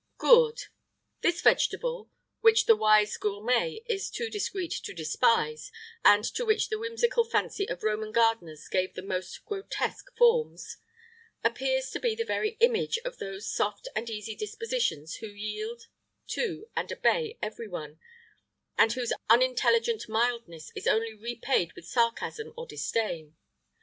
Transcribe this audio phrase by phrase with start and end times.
[0.17, 0.63] GOURD.
[1.21, 2.09] This vegetable,
[2.39, 5.71] which the wise gourmet is too discreet to despise,
[6.03, 10.81] and to which the whimsical fancy of Roman gardeners gave the most grotesque forms,[IX
[11.43, 15.83] 56] appears to be the very image of those soft and easy dispositions who yield
[16.29, 17.99] to and obey every one,
[18.79, 23.35] and whose unintelligent mildness is only repaid with sarcasm or disdain.